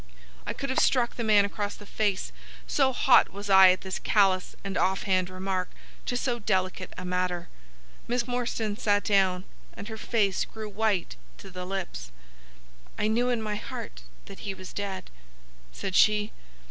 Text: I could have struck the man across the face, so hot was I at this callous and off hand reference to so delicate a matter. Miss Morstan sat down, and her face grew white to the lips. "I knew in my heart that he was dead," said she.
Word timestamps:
I 0.47 0.53
could 0.53 0.71
have 0.71 0.79
struck 0.79 1.13
the 1.13 1.23
man 1.23 1.45
across 1.45 1.75
the 1.75 1.85
face, 1.85 2.31
so 2.65 2.91
hot 2.91 3.31
was 3.31 3.51
I 3.51 3.69
at 3.69 3.81
this 3.81 3.99
callous 3.99 4.55
and 4.63 4.75
off 4.75 5.03
hand 5.03 5.29
reference 5.29 5.69
to 6.07 6.17
so 6.17 6.39
delicate 6.39 6.91
a 6.97 7.05
matter. 7.05 7.49
Miss 8.07 8.25
Morstan 8.27 8.77
sat 8.77 9.03
down, 9.03 9.43
and 9.75 9.89
her 9.89 9.97
face 9.97 10.43
grew 10.43 10.69
white 10.69 11.17
to 11.37 11.51
the 11.51 11.65
lips. 11.67 12.09
"I 12.97 13.07
knew 13.09 13.29
in 13.29 13.43
my 13.43 13.57
heart 13.57 14.01
that 14.25 14.39
he 14.39 14.55
was 14.55 14.73
dead," 14.73 15.11
said 15.71 15.93
she. 15.95 16.31